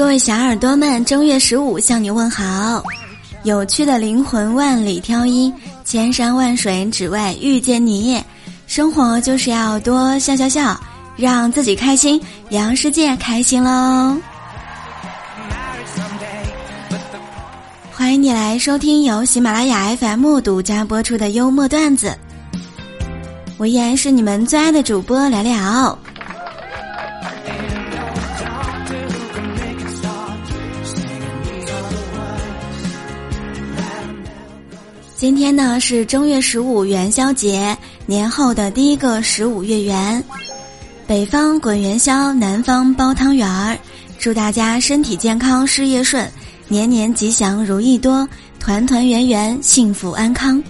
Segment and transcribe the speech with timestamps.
[0.00, 2.82] 各位小耳朵们，正月十五向你问好。
[3.42, 5.52] 有趣的灵魂万里挑一，
[5.84, 8.18] 千山万水只为遇见你。
[8.66, 10.74] 生活就是要多笑笑笑，
[11.16, 14.16] 让自己开心，让世界开心喽。
[17.92, 22.16] 欢迎你来收听由喜马拉雅 FM 独家播出的幽默段子。
[23.58, 25.98] 我依然是你们最爱的主播聊聊。
[35.20, 40.24] 今天呢是正月十五元宵节，年后的第一个十五月圆，
[41.06, 43.76] 北方滚元宵，南方包汤圆儿。
[44.18, 46.26] 祝大家身体健康，事业顺，
[46.68, 48.26] 年年吉祥，如意多，
[48.58, 50.62] 团团圆圆，幸福安康。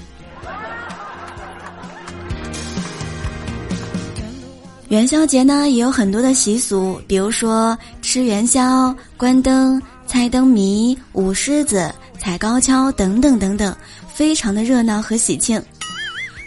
[4.89, 13.73] 元宵节呢也有很多的习俗，比如说吃元宵、关灯、猜灯谜、舞狮子、踩高跷等等等等。
[14.21, 15.59] 非常的热闹和喜庆，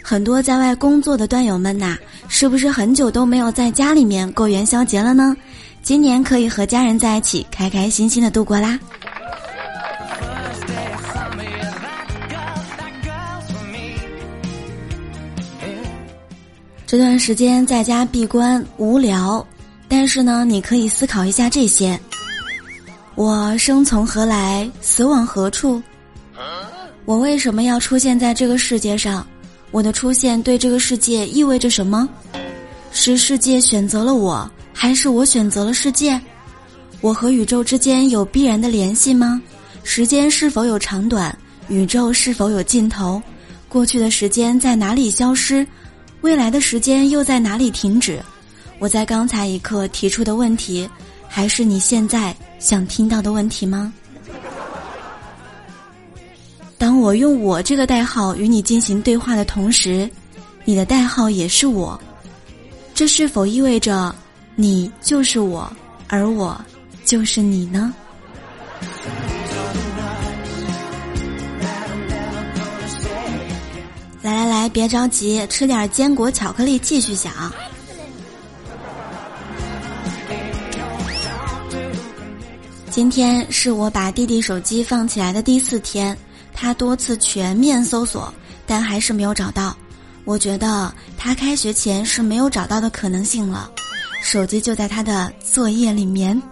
[0.00, 5.36] 很多在外工作的段友们呐，是不是很久都没有在家里面过元宵节了呢？
[5.82, 8.78] 今年可以和家人在一起，开开心心的度过啦。
[16.86, 19.44] 这段时间在家闭关无聊，
[19.88, 21.98] 但是呢，你可以思考一下这些：
[23.16, 25.82] 我生从何来，死往何处？
[27.04, 29.26] 我为什么要出现在这个世界上？
[29.70, 32.08] 我的出现对这个世界意味着什么？
[32.92, 36.18] 是世界选择了我，还是我选择了世界？
[37.02, 39.42] 我和宇宙之间有必然的联系吗？
[39.82, 41.36] 时间是否有长短？
[41.68, 43.20] 宇宙是否有尽头？
[43.68, 45.66] 过去的时间在哪里消失？
[46.22, 48.18] 未来的时间又在哪里停止？
[48.78, 50.88] 我在刚才一刻提出的问题，
[51.28, 53.92] 还是你现在想听到的问题吗？
[57.04, 60.08] 我用我这个代号与你进行对话的同时，
[60.64, 62.00] 你的代号也是我，
[62.94, 64.14] 这是否意味着
[64.56, 65.70] 你就是我，
[66.08, 66.58] 而我
[67.04, 67.92] 就是你呢？
[74.22, 77.52] 来来来，别着急，吃点坚果巧克力，继续想。
[82.90, 86.16] 今天是我把弟弟手机放起来的第四天。
[86.54, 88.32] 他多次全面搜索，
[88.66, 89.76] 但还是没有找到。
[90.24, 93.70] 我觉得他开学前是没有找到的可能性了。
[94.22, 96.40] 手机就在他的作业里面。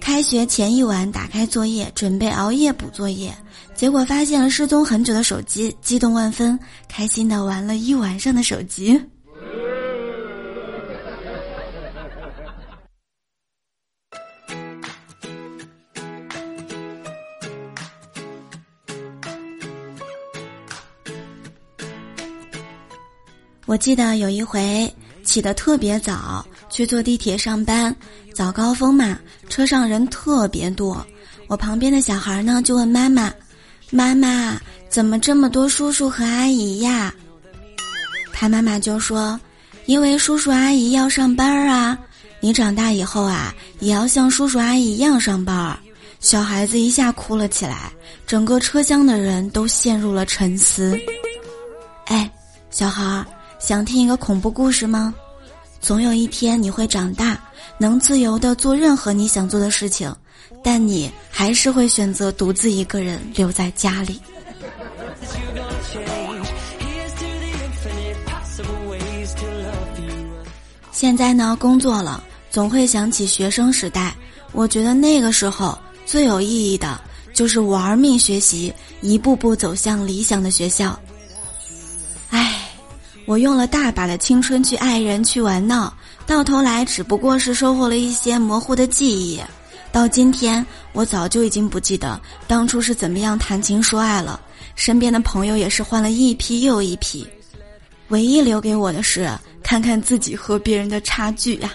[0.00, 3.36] 开学前一晚打开作业，准备熬夜补作业，
[3.74, 6.58] 结果发现了失踪很久的手机，激动万分，
[6.88, 8.98] 开心的玩了一晚上的手机。
[23.68, 24.90] 我记得有一回
[25.22, 27.94] 起得特别早，去坐地铁上班，
[28.32, 29.18] 早高峰嘛，
[29.50, 31.06] 车上人特别多。
[31.48, 33.30] 我旁边的小孩呢就问妈妈
[33.92, 34.58] ：“妈妈，
[34.88, 37.14] 怎么这么多叔叔和阿姨呀？”
[38.32, 39.38] 他妈妈就说
[39.84, 41.98] ：“因为叔叔阿姨要上班啊，
[42.40, 45.78] 你长大以后啊，也要像叔叔阿姨一样上班。”
[46.20, 47.92] 小孩子一下哭了起来，
[48.26, 50.98] 整个车厢的人都陷入了沉思。
[52.06, 52.32] 哎，
[52.70, 53.26] 小孩儿。
[53.58, 55.14] 想听一个恐怖故事吗？
[55.80, 57.38] 总有一天你会长大，
[57.76, 60.14] 能自由的做任何你想做的事情，
[60.62, 64.20] 但你还是会选择独自一个人留在家里。
[70.90, 74.14] 现在呢，工作了，总会想起学生时代。
[74.52, 77.00] 我觉得那个时候最有意义的，
[77.34, 80.98] 就是玩命学习，一步步走向理想的学校。
[83.28, 85.92] 我用了大把的青春去爱人去玩闹，
[86.26, 89.38] 到头来只不过是收获了一些模糊的记忆。
[89.92, 90.64] 到今天，
[90.94, 94.40] 我早就已经不记得当初是怎么样谈情说爱了。
[94.76, 97.26] 身边的朋友也是换了一批又一批，
[98.08, 99.30] 唯一留给我的是
[99.62, 101.70] 看看自己和别人的差距呀。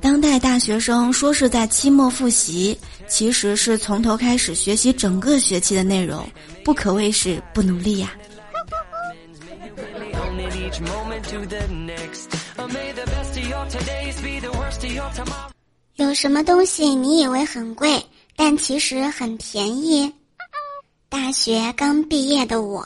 [0.00, 2.78] 当代大学生说是在期末复习，
[3.08, 6.26] 其实是从头开始学习整个学期的内容，
[6.64, 8.12] 不可谓是不努力呀。
[15.96, 18.04] 有什么东西你以为很贵，
[18.36, 20.12] 但其实很便宜？
[21.08, 22.84] 大学刚毕业的我。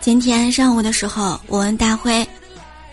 [0.00, 2.26] 今天上午的时候，我问大辉：“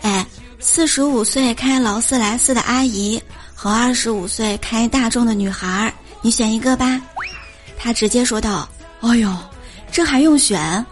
[0.02, 0.26] 哎，
[0.60, 3.20] 四十五岁开劳斯莱斯的阿姨
[3.54, 7.00] 和二十五岁开大众的女孩，你选一个吧。”
[7.78, 8.68] 他直接说道
[9.00, 9.34] ：“哎呦，
[9.90, 10.84] 这还用选？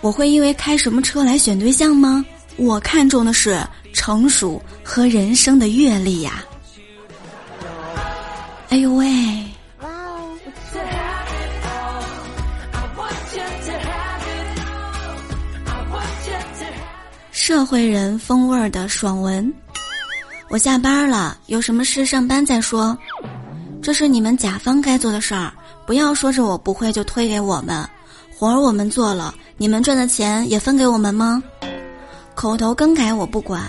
[0.00, 2.24] 我会因为开什么车来选对象吗？
[2.56, 3.60] 我看重的是
[3.92, 6.44] 成熟和人生的阅历呀。”
[8.70, 9.06] 哎呦喂！
[17.46, 19.54] 社会人风味儿的爽文。
[20.48, 22.98] 我下班了，有什么事上班再说。
[23.80, 25.52] 这是你们甲方该做的事儿，
[25.86, 27.88] 不要说着我不会就推给我们。
[28.36, 31.40] 活儿我们做了，你们赚的钱也分给我们吗？
[32.34, 33.62] 口头更改我不管，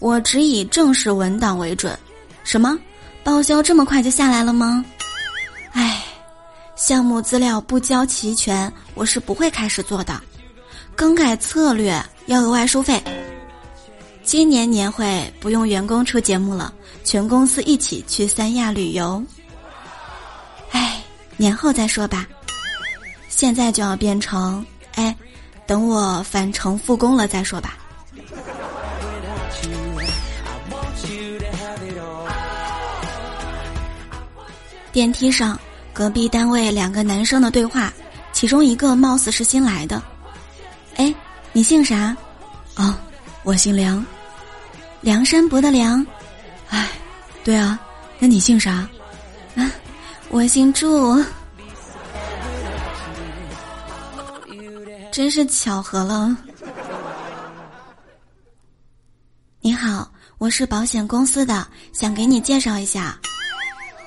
[0.00, 1.98] 我只以正式文档为准。
[2.42, 2.78] 什么？
[3.22, 4.84] 报销这么快就下来了吗？
[5.72, 6.04] 唉，
[6.76, 10.20] 项目资料不交齐全，我是不会开始做的。
[10.94, 13.02] 更改策略要额外收费。
[14.22, 16.72] 今年年会不用员工出节目了，
[17.04, 19.22] 全公司一起去三亚旅游。
[20.70, 21.02] 唉，
[21.36, 22.26] 年后再说吧。
[23.28, 25.14] 现在就要变成，哎，
[25.66, 27.76] 等我返程复工了再说吧。
[34.90, 35.58] 电梯上，
[35.92, 37.92] 隔壁单位两个男生的对话，
[38.32, 40.02] 其中一个貌似是新来的。
[41.56, 42.14] 你姓啥？
[42.74, 42.92] 哦，
[43.44, 44.04] 我姓梁，
[45.00, 46.04] 梁山伯的梁。
[46.68, 46.90] 哎，
[47.44, 47.78] 对啊，
[48.18, 48.88] 那你姓啥？
[49.54, 49.70] 啊，
[50.30, 51.16] 我姓祝。
[55.12, 56.36] 真是巧合了。
[59.60, 63.16] 你好，我是保险公司的，想给你介绍一下。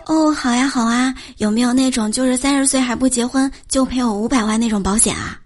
[0.05, 5.39] 哦，好呀，好啊，有没有那种就是三十岁还不结婚就赔我五百万那种保险啊？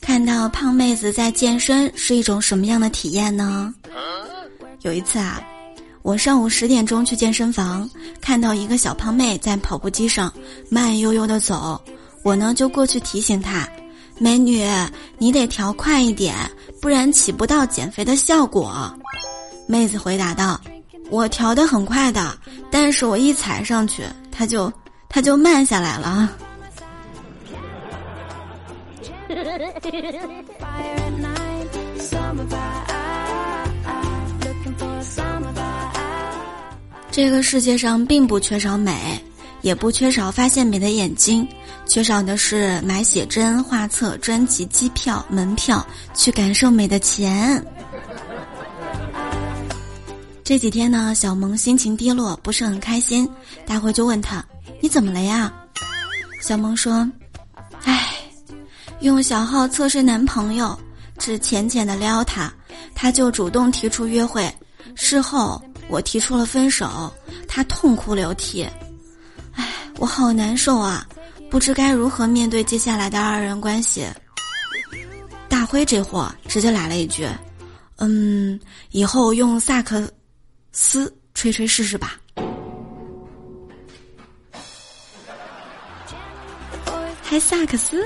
[0.00, 3.74] 看到胖妹子在健身是一种什么样的体验呢？
[4.82, 5.40] 有一次啊。
[6.02, 7.88] 我上午十点钟去健身房，
[8.20, 10.30] 看到一个小胖妹在跑步机上
[10.68, 11.80] 慢悠悠的走，
[12.22, 13.66] 我呢就过去提醒她
[14.20, 14.62] ：“美女，
[15.16, 16.34] 你得调快一点，
[16.82, 18.94] 不然起不到减肥的效果。”
[19.66, 20.60] 妹子回答道
[21.08, 22.36] ：“我调的很快的，
[22.70, 24.70] 但是我一踩上去，它就
[25.08, 26.30] 它就慢下来了。”
[37.10, 39.22] 这个世界上并不缺少美，
[39.62, 41.46] 也不缺少发现美的眼睛，
[41.86, 47.64] 缺少的是买写真、画册、专辑、机票、门票去感受美的钱。
[50.42, 53.28] 这几天呢，小萌心情低落，不是很开心，
[53.64, 54.44] 大辉就问他
[54.82, 55.52] ：“你怎么了呀？”
[56.42, 57.08] 小萌说：“，
[59.04, 60.76] 用小号测试男朋友，
[61.18, 62.50] 只浅浅的撩他，
[62.94, 64.50] 他就主动提出约会，
[64.96, 67.12] 事后。”我提出了分手，
[67.46, 68.66] 他痛哭流涕，
[69.52, 69.68] 唉，
[69.98, 71.06] 我好难受啊，
[71.50, 74.06] 不知该如何面对接下来的二人关系。
[75.46, 77.28] 大辉这货直接来了一句
[78.00, 78.58] ：“嗯，
[78.92, 80.10] 以后用萨克
[80.72, 82.18] 斯吹吹试试吧。”
[87.22, 88.02] 还萨克斯？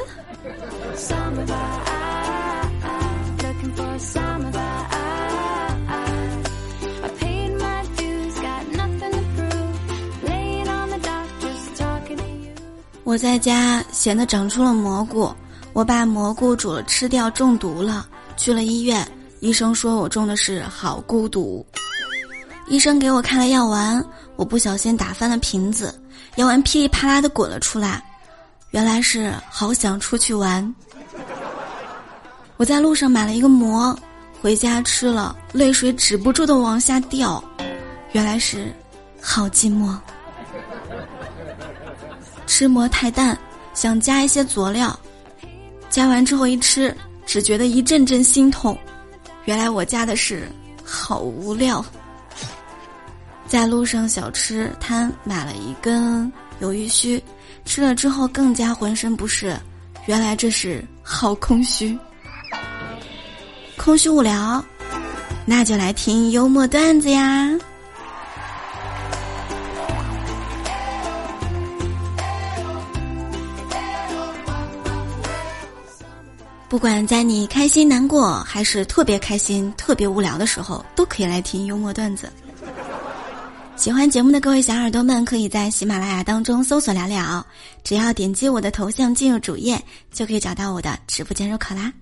[13.04, 15.35] 我在家闲的长出了蘑菇，
[15.73, 18.07] 我把蘑菇煮了吃掉，中毒了。
[18.37, 19.07] 去了医院，
[19.40, 21.66] 医生说我中的是好孤独。
[22.66, 24.04] 医生给我开了药丸，
[24.37, 25.99] 我不小心打翻了瓶子，
[26.37, 28.04] 药丸噼里啪啦的滚了出来，
[28.70, 30.75] 原来是好想出去玩。
[32.56, 33.96] 我在路上买了一个馍，
[34.42, 37.42] 回家吃了，泪水止不住的往下掉，
[38.12, 38.75] 原来是
[39.20, 39.96] 好寂寞。
[42.46, 43.38] 吃馍太淡，
[43.75, 44.98] 想加一些佐料，
[45.88, 46.94] 加完之后一吃，
[47.25, 48.76] 只觉得一阵阵心痛。
[49.44, 50.48] 原来我加的是
[50.84, 51.84] 好无聊。
[53.46, 57.22] 在路上小吃摊买了一根鱿鱼须，
[57.68, 59.54] 吃了之后更加浑身不适。
[60.06, 61.96] 原来这是好空虚。
[63.76, 64.64] 空虚无聊，
[65.44, 67.46] 那就来听幽默段子呀。
[76.70, 82.32] 不管在你开心、难过，还是特别开心、特别无聊的时候，都可以来听幽默段子。
[83.78, 87.47] 喜欢节目的各位小耳朵们，可以在喜马拉雅当中搜索“聊聊”，
[87.85, 89.80] 只要点击我的头像进入主页，
[90.12, 91.92] 就可以找到我的直播间入口啦。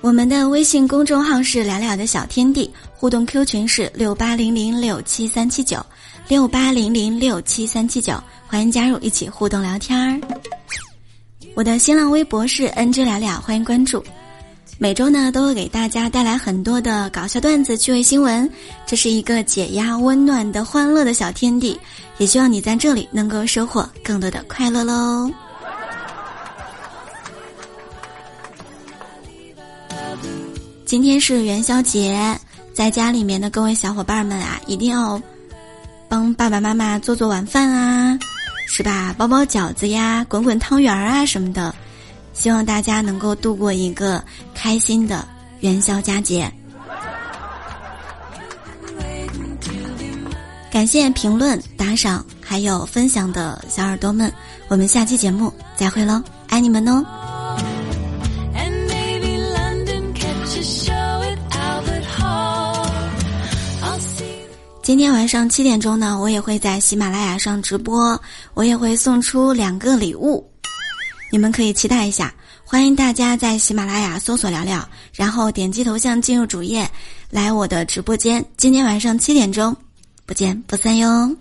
[0.00, 5.84] 我们的微信公众号是“聊聊的小天地”，互动 Q 群是六八零零六七三七九
[6.26, 10.20] 六八零零六七三七九，欢迎加入一起互动聊天儿。
[11.54, 14.04] 我的新浪微博是 N J 聊聊，欢迎关注。
[14.80, 18.48] 每周呢都会给大家带来很多的搞笑段子、趣味新闻，
[18.86, 21.78] 这是一个解压、温暖的、欢乐的小天地。
[22.18, 25.28] 也希望你在这里能够收获更多的快乐喽。
[30.86, 32.38] 今天是元宵节，
[32.72, 35.20] 在家里面的各位小伙伴们啊，一定要
[36.08, 38.16] 帮爸爸妈妈做做晚饭啊。
[38.68, 39.12] 是吧？
[39.18, 41.74] 包包饺子呀，滚滚汤圆儿啊什么的，
[42.38, 44.22] 希望大家能够度过一个
[44.54, 45.26] 开心的
[45.58, 46.50] 元宵佳节。
[50.70, 54.32] 感谢评论、打赏还有分享的小耳朵们，
[54.68, 57.04] 我们下期节目再会喽，爱你们哦！
[64.80, 68.18] 今天晚上七点钟呢，我也会在喜马拉雅上直播，
[68.54, 70.48] 我也会送出两个礼物，
[71.30, 72.32] 你们可以期待一下。
[72.64, 76.88] 欢迎大家在喜马拉雅搜索“聊聊”，然后点击头像进入主页，
[77.30, 78.44] 来我的直播间。
[78.56, 79.74] 今天晚上七点钟，
[80.26, 81.34] 不见不散哟。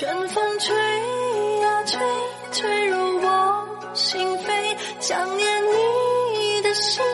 [0.00, 0.74] 春风吹
[1.60, 2.00] 呀吹，
[2.52, 4.76] 吹入我心扉。
[4.98, 7.04] 想念你的心，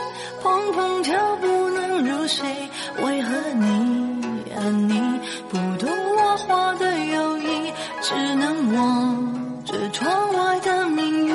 [0.41, 2.47] 砰砰跳，不能入睡。
[3.03, 11.35] 为何你啊你不懂我话的友谊，只能望着窗外的明月。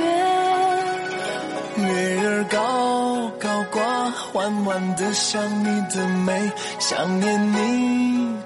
[1.76, 7.92] 月儿高高挂，缓缓的想你的美，想念你。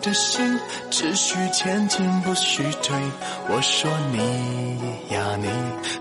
[0.01, 0.59] 的心
[1.05, 2.97] 只许前进不许退，
[3.47, 5.47] 我说你呀你，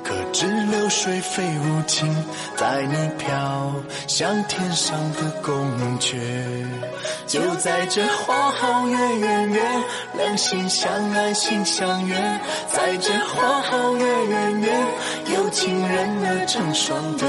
[0.02, 2.10] 可知流水非无情，
[2.56, 3.74] 在你飘
[4.06, 5.54] 向天上的宫
[6.00, 6.16] 阙。
[7.26, 9.62] 就在这花好月圆月，
[10.16, 12.16] 两心相爱心相悦，
[12.72, 14.86] 在这花好月圆月，
[15.36, 17.28] 有情人儿成双对，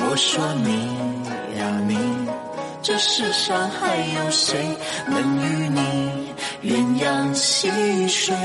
[0.00, 1.96] 我说你呀你。
[2.82, 4.76] 这世上还有谁
[5.06, 6.21] 能与你
[6.62, 7.68] 鸳鸯戏
[8.08, 8.36] 水，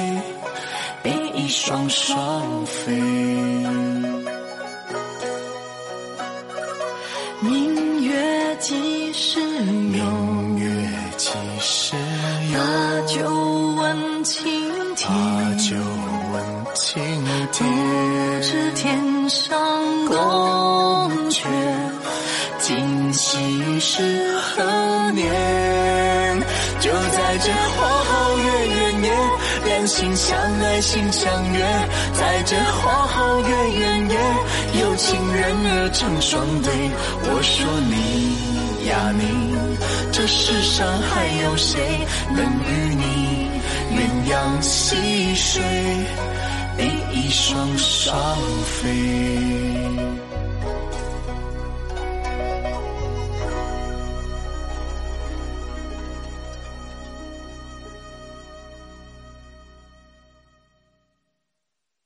[1.04, 2.94] 比翼双双飞？
[7.40, 10.04] 明月几时有？
[10.04, 11.30] 明月几
[11.60, 11.96] 时
[12.52, 12.58] 有？
[12.60, 12.64] 把
[13.08, 13.30] 酒
[13.78, 14.36] 问青
[14.96, 15.08] 天。
[15.08, 15.16] 把
[15.56, 15.76] 酒
[16.34, 16.36] 问
[16.74, 17.00] 青
[17.52, 17.58] 天。
[17.70, 19.56] 不知天上
[20.08, 20.16] 宫
[21.30, 21.46] 阙。
[22.60, 25.24] 今夕是何年？
[26.80, 27.52] 就在这
[29.98, 31.60] 心相爱心相悦。
[32.14, 33.48] 在这花好月
[33.80, 34.16] 圆夜，
[34.80, 36.72] 有情人儿成双对。
[37.24, 39.24] 我说你呀你，
[40.12, 41.82] 这世上还有谁
[42.30, 43.50] 能与你
[43.98, 44.00] 鸳
[44.30, 45.64] 鸯戏水，
[46.78, 48.16] 比翼双双
[48.64, 48.86] 飞？